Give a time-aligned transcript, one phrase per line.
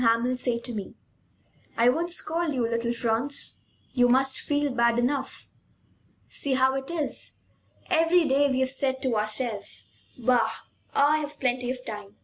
[0.01, 0.95] Hamel say to me:
[1.77, 3.61] "I won't scold you, little Franz;
[3.91, 5.47] you must feel bad enough.
[6.27, 7.35] See how it is!
[7.87, 10.51] Every day we have said to ourselves: 'Bah!
[10.95, 12.15] I've plenty of time.